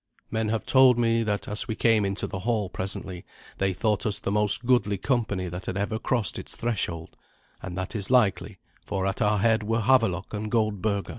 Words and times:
Men 0.31 0.49
have 0.49 0.65
told 0.65 0.97
me 0.97 1.21
that, 1.21 1.47
as 1.47 1.67
we 1.67 1.75
came 1.75 2.05
into 2.05 2.25
the 2.25 2.39
hall 2.39 2.71
presently, 2.71 3.23
they 3.59 3.71
thought 3.71 4.07
us 4.07 4.17
the 4.17 4.31
most 4.31 4.65
goodly 4.65 4.97
company 4.97 5.47
that 5.47 5.67
had 5.67 5.77
ever 5.77 5.99
crossed 5.99 6.39
its 6.39 6.55
threshold; 6.55 7.15
and 7.61 7.77
that 7.77 7.95
is 7.95 8.09
likely, 8.09 8.57
for 8.83 9.05
at 9.05 9.21
our 9.21 9.37
head 9.37 9.61
were 9.61 9.81
Havelok 9.81 10.33
and 10.33 10.49
Goldberga. 10.49 11.09